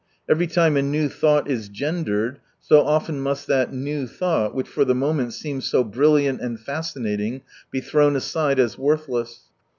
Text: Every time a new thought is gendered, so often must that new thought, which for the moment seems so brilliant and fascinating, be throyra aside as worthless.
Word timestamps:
Every 0.27 0.47
time 0.47 0.77
a 0.77 0.81
new 0.81 1.09
thought 1.09 1.47
is 1.47 1.69
gendered, 1.69 2.39
so 2.59 2.81
often 2.83 3.21
must 3.21 3.45
that 3.45 3.71
new 3.71 4.07
thought, 4.07 4.55
which 4.55 4.67
for 4.67 4.83
the 4.83 4.95
moment 4.95 5.31
seems 5.35 5.65
so 5.65 5.83
brilliant 5.83 6.41
and 6.41 6.59
fascinating, 6.59 7.43
be 7.69 7.81
throyra 7.81 8.15
aside 8.15 8.57
as 8.59 8.79
worthless. 8.79 9.41